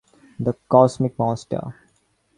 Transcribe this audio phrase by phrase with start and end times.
[0.39, 1.75] The Cosmic Monster.